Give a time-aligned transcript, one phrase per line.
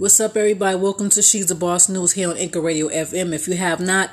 [0.00, 0.78] What's up, everybody?
[0.78, 3.34] Welcome to She's the Boss News here on Anchor Radio FM.
[3.34, 4.08] If you have not,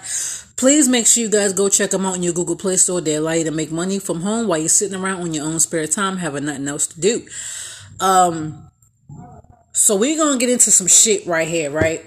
[0.58, 3.00] please make sure you guys go check them out in your Google Play Store.
[3.00, 5.62] They allow you to make money from home while you're sitting around on your own
[5.62, 7.26] spare time, having nothing else to do.
[8.02, 8.70] Um,
[9.72, 12.06] so we're gonna get into some shit right here, right?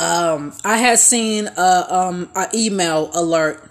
[0.00, 3.62] Um, I had seen a um an email alert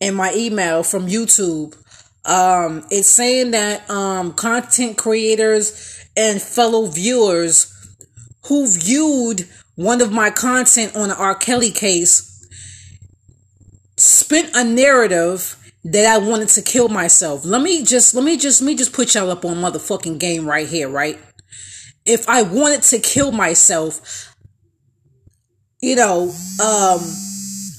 [0.00, 1.78] in my email from YouTube.
[2.26, 7.74] Um, it's saying that um content creators and fellow viewers
[8.46, 11.34] who viewed one of my content on the R.
[11.34, 12.46] Kelly case
[13.96, 17.44] spent a narrative that I wanted to kill myself.
[17.44, 20.46] Let me just let me just let me just put y'all up on motherfucking game
[20.46, 21.18] right here, right?
[22.04, 24.34] If I wanted to kill myself,
[25.80, 26.30] you know,
[26.62, 27.00] um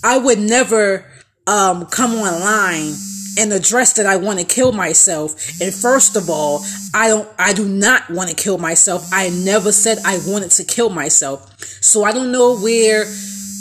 [0.04, 1.06] I would never
[1.48, 2.94] um come online
[3.40, 5.62] and address that I want to kill myself.
[5.62, 9.10] And first of all, I don't I do not want to kill myself.
[9.14, 11.58] I never said I wanted to kill myself.
[11.82, 13.06] So I don't know where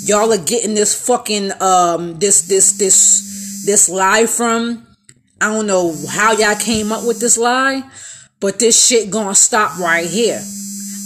[0.02, 4.84] y'all are getting this fucking um this this this this lie from.
[5.40, 7.88] I don't know how y'all came up with this lie,
[8.40, 10.42] but this shit gonna stop right here.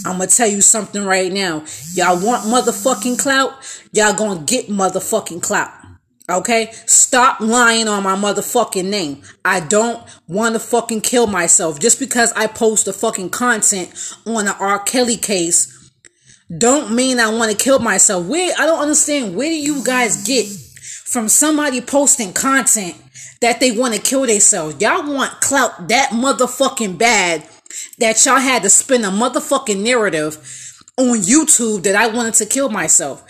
[0.05, 1.63] I'm gonna tell you something right now.
[1.93, 3.53] Y'all want motherfucking clout?
[3.91, 5.71] Y'all gonna get motherfucking clout.
[6.29, 6.71] Okay?
[6.85, 9.21] Stop lying on my motherfucking name.
[9.43, 11.79] I don't want to fucking kill myself.
[11.79, 13.93] Just because I post the fucking content
[14.25, 14.79] on the R.
[14.79, 15.91] Kelly case
[16.55, 18.25] don't mean I want to kill myself.
[18.27, 20.45] Where I don't understand where do you guys get
[21.05, 22.95] from somebody posting content
[23.41, 24.79] that they want to kill themselves?
[24.81, 27.47] Y'all want clout that motherfucking bad
[27.97, 30.35] that y'all had to spin a motherfucking narrative
[30.97, 33.23] on YouTube that I wanted to kill myself.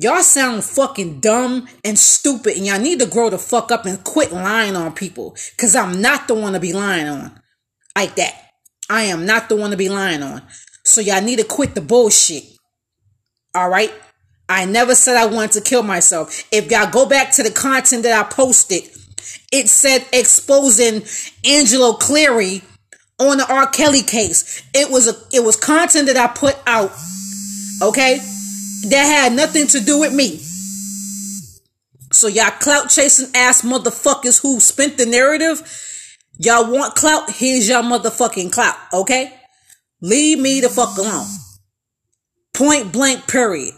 [0.00, 4.02] Y'all sound fucking dumb and stupid, and y'all need to grow the fuck up and
[4.02, 5.36] quit lying on people.
[5.58, 7.38] Cause I'm not the one to be lying on.
[7.94, 8.34] Like that.
[8.88, 10.42] I am not the one to be lying on.
[10.84, 12.44] So y'all need to quit the bullshit.
[13.54, 13.92] Alright?
[14.48, 16.44] I never said I wanted to kill myself.
[16.50, 18.84] If y'all go back to the content that I posted,
[19.52, 21.02] it said exposing
[21.44, 22.62] Angelo Cleary
[23.18, 23.66] on the R.
[23.66, 24.62] Kelly case.
[24.72, 26.90] It was a it was content that I put out.
[27.82, 28.18] Okay?
[28.88, 30.40] That had nothing to do with me.
[32.12, 35.62] So y'all clout chasing ass motherfuckers who spent the narrative,
[36.38, 39.32] y'all want clout, here's your motherfucking clout, okay?
[40.00, 41.26] Leave me the fuck alone.
[42.52, 43.74] Point blank period.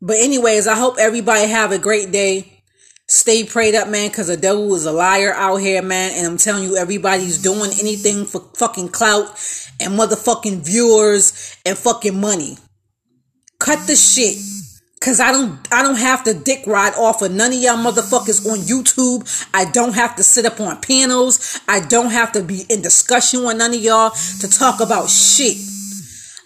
[0.00, 2.62] But anyways, I hope everybody have a great day.
[3.08, 6.12] Stay prayed up, man, because the devil is a liar out here, man.
[6.14, 9.26] And I'm telling you, everybody's doing anything for fucking clout
[9.80, 12.58] and motherfucking viewers and fucking money.
[13.66, 14.38] Cut the shit.
[15.00, 18.46] Cause I don't I don't have to dick ride off of none of y'all motherfuckers
[18.46, 19.26] on YouTube.
[19.52, 21.58] I don't have to sit up on panels.
[21.66, 25.56] I don't have to be in discussion with none of y'all to talk about shit.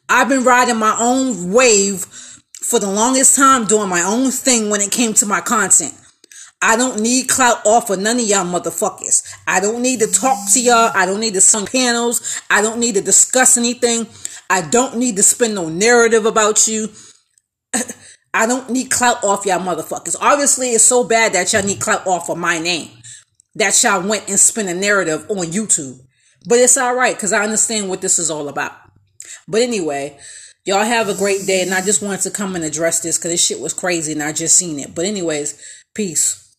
[0.08, 2.06] I've been riding my own wave
[2.62, 5.92] for the longest time doing my own thing when it came to my content.
[6.62, 9.31] I don't need clout off of none of y'all motherfuckers.
[9.47, 10.91] I don't need to talk to y'all.
[10.94, 12.41] I don't need to sing panels.
[12.48, 14.06] I don't need to discuss anything.
[14.48, 16.88] I don't need to spin no narrative about you.
[18.32, 20.16] I don't need clout off y'all motherfuckers.
[20.20, 22.91] Obviously, it's so bad that y'all need clout off of my name.
[23.56, 25.98] That y'all went and spin a narrative on YouTube.
[26.46, 28.72] But it's alright, because I understand what this is all about.
[29.48, 30.19] But anyway,
[30.64, 31.62] y'all have a great day.
[31.62, 34.22] And I just wanted to come and address this because this shit was crazy and
[34.22, 34.94] I just seen it.
[34.94, 35.60] But anyways,
[35.94, 36.50] peace.